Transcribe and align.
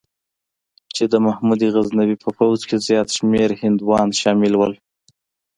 چې 0.95 1.03
د 1.11 1.13
محمود 1.25 1.61
غزنوي 1.73 2.17
په 2.23 2.29
پوځ 2.37 2.59
کې 2.67 2.75
زیات 2.87 3.07
شمېر 3.17 3.49
هندوان 3.61 4.07
شامل 4.21 4.53
وو. 4.55 4.69